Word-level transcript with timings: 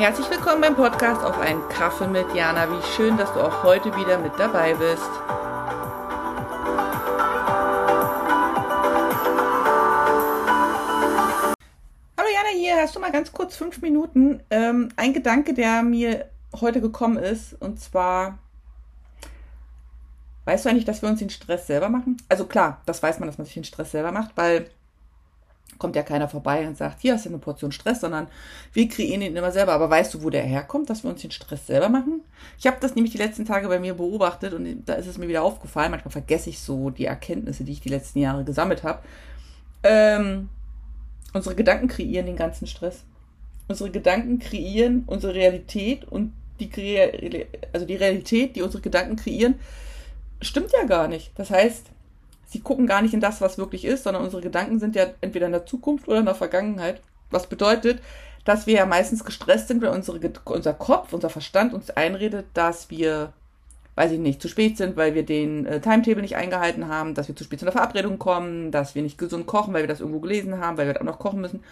Herzlich 0.00 0.30
willkommen 0.30 0.62
beim 0.62 0.76
Podcast 0.76 1.22
auf 1.22 1.38
einen 1.38 1.60
Kaffee 1.68 2.06
mit 2.06 2.34
Jana. 2.34 2.66
Wie 2.70 2.82
schön, 2.96 3.18
dass 3.18 3.34
du 3.34 3.40
auch 3.40 3.62
heute 3.64 3.94
wieder 3.96 4.16
mit 4.16 4.32
dabei 4.38 4.72
bist. 4.72 5.10
Hallo 12.16 12.28
Jana 12.32 12.48
hier, 12.54 12.76
hast 12.78 12.96
du 12.96 13.00
mal 13.00 13.12
ganz 13.12 13.30
kurz 13.30 13.56
fünf 13.56 13.82
Minuten? 13.82 14.42
Ähm, 14.48 14.88
ein 14.96 15.12
Gedanke, 15.12 15.52
der 15.52 15.82
mir 15.82 16.30
heute 16.58 16.80
gekommen 16.80 17.18
ist, 17.18 17.60
und 17.60 17.78
zwar, 17.78 18.38
weißt 20.46 20.64
du 20.64 20.70
eigentlich, 20.70 20.86
dass 20.86 21.02
wir 21.02 21.10
uns 21.10 21.18
den 21.18 21.28
Stress 21.28 21.66
selber 21.66 21.90
machen? 21.90 22.16
Also 22.30 22.46
klar, 22.46 22.80
das 22.86 23.02
weiß 23.02 23.18
man, 23.18 23.28
dass 23.28 23.36
man 23.36 23.44
sich 23.44 23.52
den 23.52 23.64
Stress 23.64 23.90
selber 23.90 24.12
macht, 24.12 24.34
weil 24.36 24.70
kommt 25.80 25.96
ja 25.96 26.04
keiner 26.04 26.28
vorbei 26.28 26.68
und 26.68 26.76
sagt, 26.76 27.00
hier 27.00 27.14
hast 27.14 27.24
du 27.24 27.30
eine 27.30 27.38
Portion 27.38 27.72
Stress, 27.72 28.00
sondern 28.02 28.28
wir 28.72 28.88
kreieren 28.88 29.22
ihn 29.22 29.34
immer 29.34 29.50
selber. 29.50 29.72
Aber 29.72 29.90
weißt 29.90 30.14
du, 30.14 30.22
wo 30.22 30.30
der 30.30 30.42
herkommt, 30.42 30.88
dass 30.88 31.02
wir 31.02 31.10
uns 31.10 31.22
den 31.22 31.32
Stress 31.32 31.66
selber 31.66 31.88
machen? 31.88 32.20
Ich 32.58 32.68
habe 32.68 32.76
das 32.80 32.94
nämlich 32.94 33.12
die 33.12 33.18
letzten 33.18 33.44
Tage 33.44 33.66
bei 33.66 33.80
mir 33.80 33.94
beobachtet 33.94 34.52
und 34.54 34.84
da 34.84 34.94
ist 34.94 35.06
es 35.06 35.18
mir 35.18 35.26
wieder 35.26 35.42
aufgefallen. 35.42 35.90
Manchmal 35.90 36.12
vergesse 36.12 36.50
ich 36.50 36.60
so 36.60 36.90
die 36.90 37.06
Erkenntnisse, 37.06 37.64
die 37.64 37.72
ich 37.72 37.80
die 37.80 37.88
letzten 37.88 38.20
Jahre 38.20 38.44
gesammelt 38.44 38.84
habe. 38.84 39.00
Ähm, 39.82 40.50
unsere 41.32 41.56
Gedanken 41.56 41.88
kreieren 41.88 42.26
den 42.26 42.36
ganzen 42.36 42.68
Stress. 42.68 43.04
Unsere 43.66 43.90
Gedanken 43.90 44.38
kreieren 44.38 45.04
unsere 45.06 45.34
Realität 45.34 46.04
und 46.04 46.32
die, 46.60 47.46
also 47.72 47.86
die 47.86 47.96
Realität, 47.96 48.54
die 48.54 48.62
unsere 48.62 48.82
Gedanken 48.82 49.16
kreieren, 49.16 49.54
stimmt 50.42 50.72
ja 50.72 50.84
gar 50.84 51.08
nicht. 51.08 51.32
Das 51.36 51.50
heißt, 51.50 51.86
sie 52.50 52.60
gucken 52.60 52.86
gar 52.86 53.00
nicht 53.00 53.14
in 53.14 53.20
das, 53.20 53.40
was 53.40 53.58
wirklich 53.58 53.84
ist, 53.84 54.02
sondern 54.04 54.24
unsere 54.24 54.42
Gedanken 54.42 54.80
sind 54.80 54.96
ja 54.96 55.06
entweder 55.20 55.46
in 55.46 55.52
der 55.52 55.66
Zukunft 55.66 56.08
oder 56.08 56.18
in 56.18 56.24
der 56.24 56.34
Vergangenheit. 56.34 57.00
Was 57.30 57.46
bedeutet, 57.46 58.00
dass 58.44 58.66
wir 58.66 58.74
ja 58.74 58.86
meistens 58.86 59.24
gestresst 59.24 59.68
sind, 59.68 59.80
weil 59.82 59.90
unsere, 59.90 60.18
unser 60.44 60.74
Kopf, 60.74 61.12
unser 61.12 61.30
Verstand 61.30 61.72
uns 61.72 61.90
einredet, 61.90 62.46
dass 62.54 62.90
wir, 62.90 63.32
weiß 63.94 64.10
ich 64.10 64.18
nicht, 64.18 64.42
zu 64.42 64.48
spät 64.48 64.76
sind, 64.76 64.96
weil 64.96 65.14
wir 65.14 65.24
den 65.24 65.64
äh, 65.64 65.80
Timetable 65.80 66.22
nicht 66.22 66.34
eingehalten 66.34 66.88
haben, 66.88 67.14
dass 67.14 67.28
wir 67.28 67.36
zu 67.36 67.44
spät 67.44 67.60
zu 67.60 67.66
einer 67.66 67.72
Verabredung 67.72 68.18
kommen, 68.18 68.72
dass 68.72 68.96
wir 68.96 69.02
nicht 69.02 69.16
gesund 69.16 69.46
kochen, 69.46 69.72
weil 69.72 69.84
wir 69.84 69.88
das 69.88 70.00
irgendwo 70.00 70.18
gelesen 70.18 70.58
haben, 70.58 70.76
weil 70.76 70.88
wir 70.88 71.00
auch 71.00 71.04
noch 71.04 71.20
kochen 71.20 71.40
müssen. 71.40 71.62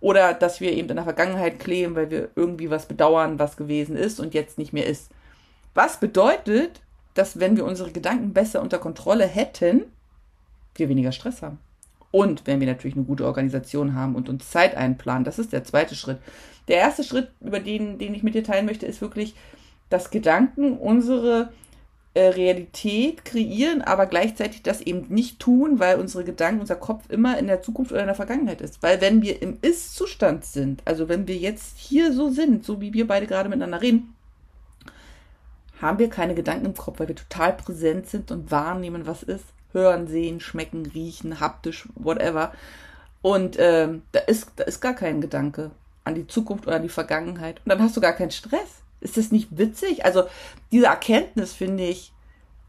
Oder 0.00 0.34
dass 0.34 0.60
wir 0.60 0.72
eben 0.72 0.90
in 0.90 0.96
der 0.96 1.04
Vergangenheit 1.04 1.58
kleben, 1.58 1.96
weil 1.96 2.10
wir 2.10 2.28
irgendwie 2.36 2.70
was 2.70 2.86
bedauern, 2.86 3.38
was 3.38 3.56
gewesen 3.56 3.96
ist 3.96 4.20
und 4.20 4.34
jetzt 4.34 4.58
nicht 4.58 4.74
mehr 4.74 4.86
ist. 4.86 5.10
Was 5.74 5.98
bedeutet, 5.98 6.82
dass 7.14 7.40
wenn 7.40 7.56
wir 7.56 7.64
unsere 7.64 7.90
Gedanken 7.92 8.34
besser 8.34 8.60
unter 8.60 8.78
Kontrolle 8.78 9.26
hätten, 9.26 9.84
wir 10.78 10.88
weniger 10.88 11.12
Stress 11.12 11.42
haben. 11.42 11.58
Und 12.10 12.46
wenn 12.46 12.60
wir 12.60 12.66
natürlich 12.66 12.96
eine 12.96 13.04
gute 13.04 13.26
Organisation 13.26 13.94
haben 13.94 14.14
und 14.14 14.28
uns 14.28 14.50
Zeit 14.50 14.76
einplanen, 14.76 15.24
das 15.24 15.38
ist 15.38 15.52
der 15.52 15.64
zweite 15.64 15.94
Schritt. 15.94 16.18
Der 16.68 16.76
erste 16.76 17.04
Schritt, 17.04 17.30
über 17.40 17.60
den, 17.60 17.98
den 17.98 18.14
ich 18.14 18.22
mit 18.22 18.34
dir 18.34 18.44
teilen 18.44 18.66
möchte, 18.66 18.86
ist 18.86 19.00
wirklich, 19.00 19.34
dass 19.90 20.10
Gedanken 20.10 20.78
unsere 20.78 21.50
äh, 22.14 22.28
Realität 22.28 23.24
kreieren, 23.24 23.82
aber 23.82 24.06
gleichzeitig 24.06 24.62
das 24.62 24.80
eben 24.80 25.06
nicht 25.08 25.38
tun, 25.38 25.78
weil 25.78 25.98
unsere 25.98 26.24
Gedanken, 26.24 26.60
unser 26.60 26.76
Kopf 26.76 27.08
immer 27.10 27.38
in 27.38 27.46
der 27.46 27.62
Zukunft 27.62 27.92
oder 27.92 28.00
in 28.00 28.06
der 28.06 28.14
Vergangenheit 28.14 28.60
ist. 28.60 28.82
Weil 28.82 29.00
wenn 29.00 29.22
wir 29.22 29.42
im 29.42 29.58
Ist-Zustand 29.60 30.44
sind, 30.44 30.82
also 30.84 31.08
wenn 31.08 31.28
wir 31.28 31.36
jetzt 31.36 31.78
hier 31.78 32.12
so 32.12 32.30
sind, 32.30 32.64
so 32.64 32.80
wie 32.80 32.94
wir 32.94 33.06
beide 33.06 33.26
gerade 33.26 33.48
miteinander 33.48 33.82
reden, 33.82 34.14
haben 35.80 35.98
wir 35.98 36.08
keine 36.08 36.34
Gedanken 36.34 36.66
im 36.66 36.74
Kopf, 36.74 36.98
weil 36.98 37.08
wir 37.08 37.14
total 37.14 37.52
präsent 37.52 38.08
sind 38.08 38.30
und 38.30 38.50
wahrnehmen, 38.50 39.06
was 39.06 39.22
ist 39.22 39.44
hören, 39.72 40.06
sehen, 40.06 40.40
schmecken, 40.40 40.86
riechen, 40.86 41.40
haptisch, 41.40 41.88
whatever. 41.94 42.52
Und 43.22 43.56
ähm, 43.58 44.02
da, 44.12 44.20
ist, 44.20 44.52
da 44.56 44.64
ist 44.64 44.80
gar 44.80 44.94
kein 44.94 45.20
Gedanke 45.20 45.70
an 46.04 46.14
die 46.14 46.26
Zukunft 46.26 46.66
oder 46.66 46.76
an 46.76 46.82
die 46.82 46.88
Vergangenheit. 46.88 47.60
Und 47.64 47.70
dann 47.70 47.82
hast 47.82 47.96
du 47.96 48.00
gar 48.00 48.12
keinen 48.12 48.30
Stress. 48.30 48.82
Ist 49.00 49.16
das 49.16 49.30
nicht 49.30 49.56
witzig? 49.56 50.04
Also 50.04 50.24
diese 50.72 50.86
Erkenntnis 50.86 51.52
finde 51.52 51.84
ich, 51.84 52.12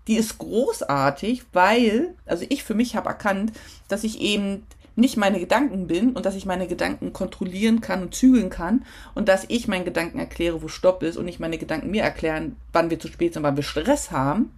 die 0.08 0.16
ist 0.16 0.38
großartig, 0.40 1.44
weil, 1.54 2.16
also 2.26 2.46
ich 2.50 2.64
für 2.64 2.74
mich 2.74 2.96
habe 2.96 3.10
erkannt, 3.10 3.54
dass 3.88 4.04
ich 4.04 4.22
eben 4.22 4.66
nicht 4.96 5.18
meine 5.18 5.40
Gedanken 5.40 5.88
bin 5.88 6.14
und 6.14 6.26
dass 6.26 6.36
ich 6.36 6.46
meine 6.46 6.68
Gedanken 6.68 7.14
kontrollieren 7.14 7.80
kann 7.80 8.02
und 8.02 8.14
zügeln 8.14 8.50
kann 8.50 8.86
und 9.16 9.30
dass 9.30 9.46
ich 9.48 9.68
meinen 9.68 9.86
Gedanken 9.86 10.20
erkläre, 10.20 10.62
wo 10.62 10.68
Stopp 10.68 11.04
ist 11.04 11.16
und 11.16 11.26
nicht 11.26 11.40
meine 11.40 11.58
Gedanken 11.58 11.92
mir 11.92 12.04
erklären, 12.04 12.58
wann 12.74 12.90
wir 12.90 13.00
zu 13.00 13.08
spät 13.08 13.34
sind, 13.34 13.44
wann 13.44 13.56
wir 13.56 13.64
Stress 13.64 14.12
haben 14.12 14.52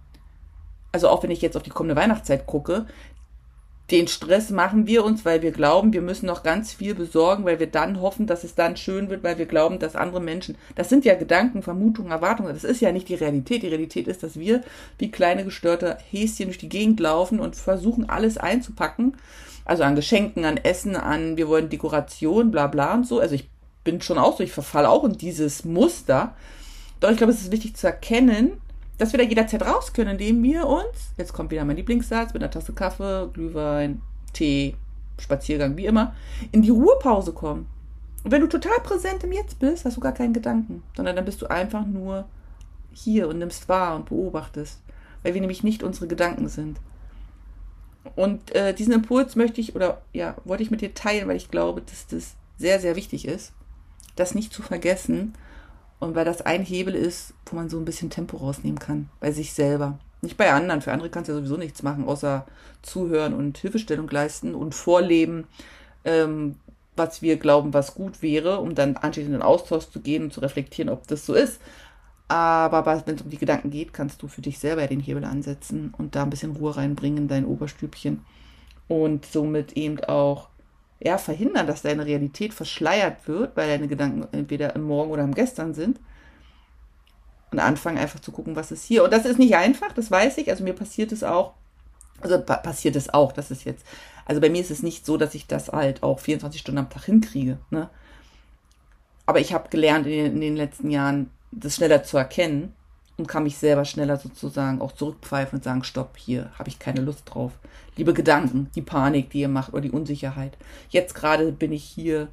also 0.92 1.08
auch 1.08 1.22
wenn 1.22 1.30
ich 1.30 1.42
jetzt 1.42 1.56
auf 1.56 1.62
die 1.62 1.70
kommende 1.70 1.96
Weihnachtszeit 1.96 2.46
gucke, 2.46 2.86
den 3.90 4.08
Stress 4.08 4.50
machen 4.50 4.86
wir 4.86 5.04
uns, 5.04 5.24
weil 5.24 5.42
wir 5.42 5.50
glauben, 5.50 5.92
wir 5.92 6.00
müssen 6.00 6.24
noch 6.24 6.42
ganz 6.42 6.72
viel 6.72 6.94
besorgen, 6.94 7.44
weil 7.44 7.58
wir 7.58 7.66
dann 7.66 8.00
hoffen, 8.00 8.26
dass 8.26 8.42
es 8.42 8.54
dann 8.54 8.76
schön 8.76 9.10
wird, 9.10 9.22
weil 9.22 9.36
wir 9.36 9.44
glauben, 9.44 9.78
dass 9.78 9.96
andere 9.96 10.20
Menschen, 10.20 10.56
das 10.76 10.88
sind 10.88 11.04
ja 11.04 11.14
Gedanken, 11.14 11.62
Vermutungen, 11.62 12.10
Erwartungen, 12.10 12.54
das 12.54 12.64
ist 12.64 12.80
ja 12.80 12.90
nicht 12.90 13.08
die 13.10 13.16
Realität. 13.16 13.62
Die 13.62 13.68
Realität 13.68 14.08
ist, 14.08 14.22
dass 14.22 14.38
wir 14.38 14.62
wie 14.98 15.10
kleine 15.10 15.44
gestörte 15.44 15.98
Häschen 16.10 16.46
durch 16.46 16.58
die 16.58 16.70
Gegend 16.70 17.00
laufen 17.00 17.38
und 17.38 17.54
versuchen, 17.54 18.08
alles 18.08 18.38
einzupacken. 18.38 19.16
Also 19.64 19.82
an 19.82 19.94
Geschenken, 19.94 20.44
an 20.44 20.56
Essen, 20.56 20.96
an, 20.96 21.36
wir 21.36 21.48
wollen 21.48 21.68
Dekoration, 21.68 22.50
bla 22.50 22.68
bla 22.68 22.94
und 22.94 23.06
so. 23.06 23.20
Also 23.20 23.34
ich 23.34 23.48
bin 23.84 24.00
schon 24.00 24.18
auch 24.18 24.38
so, 24.38 24.44
ich 24.44 24.52
verfalle 24.52 24.88
auch 24.88 25.04
in 25.04 25.12
dieses 25.12 25.64
Muster. 25.64 26.34
Doch 27.00 27.10
ich 27.10 27.18
glaube, 27.18 27.32
es 27.32 27.42
ist 27.42 27.52
wichtig 27.52 27.76
zu 27.76 27.88
erkennen, 27.88 28.52
dass 28.98 29.12
wir 29.12 29.18
da 29.18 29.24
jederzeit 29.24 29.62
raus 29.62 29.92
können, 29.92 30.12
indem 30.12 30.42
wir 30.42 30.66
uns, 30.66 31.12
jetzt 31.16 31.32
kommt 31.32 31.50
wieder 31.50 31.64
mein 31.64 31.76
Lieblingssatz, 31.76 32.32
mit 32.32 32.42
einer 32.42 32.50
Tasse 32.50 32.72
Kaffee, 32.72 33.28
Glühwein, 33.32 34.00
Tee, 34.32 34.76
Spaziergang, 35.18 35.76
wie 35.76 35.86
immer, 35.86 36.14
in 36.52 36.62
die 36.62 36.70
Ruhepause 36.70 37.32
kommen. 37.32 37.66
Und 38.24 38.30
wenn 38.30 38.40
du 38.40 38.46
total 38.46 38.78
präsent 38.80 39.24
im 39.24 39.32
Jetzt 39.32 39.58
bist, 39.58 39.84
hast 39.84 39.96
du 39.96 40.00
gar 40.00 40.12
keinen 40.12 40.32
Gedanken, 40.32 40.82
sondern 40.96 41.16
dann 41.16 41.24
bist 41.24 41.42
du 41.42 41.46
einfach 41.46 41.84
nur 41.84 42.26
hier 42.92 43.28
und 43.28 43.38
nimmst 43.38 43.68
wahr 43.68 43.96
und 43.96 44.06
beobachtest, 44.06 44.80
weil 45.22 45.34
wir 45.34 45.40
nämlich 45.40 45.64
nicht 45.64 45.82
unsere 45.82 46.06
Gedanken 46.06 46.48
sind. 46.48 46.78
Und 48.16 48.54
äh, 48.54 48.74
diesen 48.74 48.92
Impuls 48.92 49.36
möchte 49.36 49.60
ich 49.60 49.74
oder 49.74 50.02
ja, 50.12 50.36
wollte 50.44 50.62
ich 50.62 50.70
mit 50.70 50.80
dir 50.80 50.94
teilen, 50.94 51.28
weil 51.28 51.36
ich 51.36 51.50
glaube, 51.50 51.82
dass 51.82 52.06
das 52.06 52.34
sehr, 52.58 52.80
sehr 52.80 52.96
wichtig 52.96 53.26
ist, 53.26 53.52
das 54.16 54.34
nicht 54.34 54.52
zu 54.52 54.62
vergessen 54.62 55.34
und 56.02 56.16
weil 56.16 56.24
das 56.24 56.42
ein 56.42 56.64
Hebel 56.64 56.96
ist, 56.96 57.32
wo 57.46 57.54
man 57.54 57.70
so 57.70 57.78
ein 57.78 57.84
bisschen 57.84 58.10
Tempo 58.10 58.36
rausnehmen 58.36 58.80
kann, 58.80 59.08
bei 59.20 59.30
sich 59.30 59.52
selber. 59.52 60.00
Nicht 60.20 60.36
bei 60.36 60.52
anderen. 60.52 60.82
Für 60.82 60.90
andere 60.92 61.10
kannst 61.10 61.28
du 61.28 61.32
ja 61.32 61.38
sowieso 61.38 61.56
nichts 61.56 61.84
machen, 61.84 62.08
außer 62.08 62.44
zuhören 62.82 63.34
und 63.34 63.56
Hilfestellung 63.58 64.10
leisten 64.10 64.56
und 64.56 64.74
vorleben, 64.74 65.46
ähm, 66.04 66.56
was 66.96 67.22
wir 67.22 67.36
glauben, 67.36 67.72
was 67.72 67.94
gut 67.94 68.20
wäre, 68.20 68.58
um 68.58 68.74
dann 68.74 68.96
anschließend 68.96 69.32
in 69.32 69.40
den 69.40 69.46
Austausch 69.46 69.90
zu 69.90 70.00
gehen 70.00 70.24
und 70.24 70.32
zu 70.32 70.40
reflektieren, 70.40 70.88
ob 70.88 71.06
das 71.06 71.24
so 71.24 71.34
ist. 71.34 71.60
Aber 72.26 72.84
wenn 73.06 73.14
es 73.14 73.22
um 73.22 73.30
die 73.30 73.38
Gedanken 73.38 73.70
geht, 73.70 73.92
kannst 73.92 74.22
du 74.22 74.26
für 74.26 74.42
dich 74.42 74.58
selber 74.58 74.84
den 74.88 74.98
Hebel 74.98 75.24
ansetzen 75.24 75.94
und 75.96 76.16
da 76.16 76.24
ein 76.24 76.30
bisschen 76.30 76.56
Ruhe 76.56 76.76
reinbringen 76.76 77.18
in 77.18 77.28
dein 77.28 77.46
Oberstübchen 77.46 78.24
und 78.88 79.24
somit 79.24 79.74
eben 79.74 80.00
auch 80.00 80.48
ja, 81.04 81.18
verhindern, 81.18 81.66
dass 81.66 81.82
deine 81.82 82.06
Realität 82.06 82.54
verschleiert 82.54 83.26
wird, 83.26 83.56
weil 83.56 83.68
deine 83.68 83.88
Gedanken 83.88 84.26
entweder 84.32 84.74
im 84.76 84.82
Morgen 84.82 85.10
oder 85.10 85.24
im 85.24 85.34
Gestern 85.34 85.74
sind. 85.74 85.98
Und 87.50 87.58
anfangen 87.58 87.98
einfach 87.98 88.20
zu 88.20 88.32
gucken, 88.32 88.56
was 88.56 88.72
ist 88.72 88.84
hier. 88.84 89.04
Und 89.04 89.12
das 89.12 89.26
ist 89.26 89.38
nicht 89.38 89.56
einfach, 89.56 89.92
das 89.92 90.10
weiß 90.10 90.38
ich. 90.38 90.48
Also 90.48 90.64
mir 90.64 90.72
passiert 90.72 91.12
es 91.12 91.22
auch. 91.22 91.52
Also 92.20 92.40
pa 92.40 92.56
passiert 92.56 92.96
es 92.96 93.12
auch, 93.12 93.32
das 93.32 93.50
ist 93.50 93.64
jetzt. 93.64 93.84
Also 94.24 94.40
bei 94.40 94.48
mir 94.48 94.60
ist 94.60 94.70
es 94.70 94.82
nicht 94.82 95.04
so, 95.04 95.16
dass 95.16 95.34
ich 95.34 95.46
das 95.46 95.68
halt 95.68 96.02
auch 96.02 96.20
24 96.20 96.60
Stunden 96.60 96.78
am 96.78 96.88
Tag 96.88 97.04
hinkriege. 97.04 97.58
Ne? 97.70 97.90
Aber 99.26 99.40
ich 99.40 99.52
habe 99.52 99.68
gelernt 99.68 100.06
in 100.06 100.40
den 100.40 100.56
letzten 100.56 100.90
Jahren, 100.90 101.30
das 101.50 101.76
schneller 101.76 102.04
zu 102.04 102.16
erkennen 102.16 102.74
und 103.22 103.28
kann 103.28 103.44
mich 103.44 103.56
selber 103.56 103.84
schneller 103.84 104.16
sozusagen 104.16 104.80
auch 104.80 104.90
zurückpfeifen 104.90 105.58
und 105.58 105.62
sagen, 105.62 105.84
stopp, 105.84 106.16
hier 106.16 106.50
habe 106.58 106.68
ich 106.68 106.80
keine 106.80 107.00
Lust 107.00 107.22
drauf. 107.26 107.52
Liebe 107.96 108.14
Gedanken, 108.14 108.68
die 108.74 108.82
Panik, 108.82 109.30
die 109.30 109.42
ihr 109.42 109.48
macht 109.48 109.72
oder 109.72 109.82
die 109.82 109.92
Unsicherheit. 109.92 110.58
Jetzt 110.90 111.14
gerade 111.14 111.52
bin 111.52 111.70
ich 111.70 111.84
hier 111.84 112.26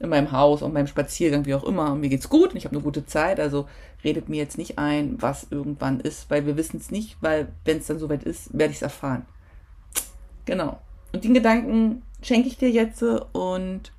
in 0.00 0.10
meinem 0.10 0.32
Haus, 0.32 0.60
und 0.60 0.74
meinem 0.74 0.86
Spaziergang, 0.86 1.46
wie 1.46 1.54
auch 1.54 1.64
immer, 1.64 1.92
und 1.92 2.00
mir 2.00 2.10
geht's 2.10 2.28
gut 2.28 2.50
und 2.50 2.56
ich 2.56 2.66
habe 2.66 2.76
eine 2.76 2.84
gute 2.84 3.06
Zeit, 3.06 3.40
also 3.40 3.66
redet 4.02 4.28
mir 4.28 4.36
jetzt 4.36 4.58
nicht 4.58 4.78
ein, 4.78 5.16
was 5.22 5.46
irgendwann 5.50 5.98
ist, 6.00 6.28
weil 6.28 6.44
wir 6.44 6.58
wissen 6.58 6.76
es 6.76 6.90
nicht, 6.90 7.16
weil 7.22 7.48
wenn 7.64 7.78
es 7.78 7.86
dann 7.86 7.98
soweit 7.98 8.24
ist, 8.24 8.52
werde 8.52 8.72
ich 8.72 8.78
es 8.78 8.82
erfahren. 8.82 9.24
Genau. 10.44 10.78
Und 11.14 11.24
den 11.24 11.32
Gedanken 11.32 12.02
schenke 12.20 12.48
ich 12.48 12.58
dir 12.58 12.70
jetzt 12.70 13.02
und 13.02 13.92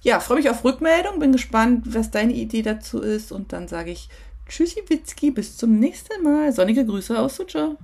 ja, 0.00 0.18
freue 0.18 0.38
mich 0.38 0.50
auf 0.50 0.64
Rückmeldung, 0.64 1.20
bin 1.20 1.30
gespannt, 1.30 1.94
was 1.94 2.10
deine 2.10 2.32
Idee 2.32 2.62
dazu 2.62 3.00
ist 3.00 3.30
und 3.30 3.52
dann 3.52 3.68
sage 3.68 3.92
ich 3.92 4.08
Tschüssi 4.54 4.82
Witzki, 4.86 5.30
bis 5.30 5.56
zum 5.56 5.78
nächsten 5.78 6.22
Mal. 6.22 6.52
Sonnige 6.52 6.84
Grüße 6.84 7.18
aus 7.18 7.36
Sucha. 7.36 7.74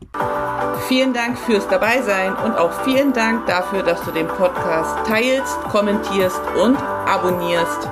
Vielen 0.87 1.15
Dank 1.15 1.39
fürs 1.39 1.67
Dabeisein 1.67 2.37
und 2.37 2.59
auch 2.59 2.85
vielen 2.85 3.15
Dank 3.15 3.47
dafür, 3.47 3.83
dass 3.83 4.05
du 4.05 4.11
den 4.11 4.29
Podcast 4.29 5.07
teilst, 5.07 5.59
kommentierst 5.71 6.43
und 6.63 6.77
abonnierst. 6.77 7.89